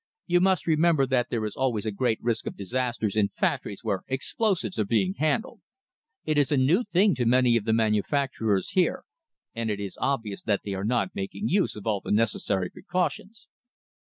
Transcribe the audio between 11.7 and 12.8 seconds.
of all the necessary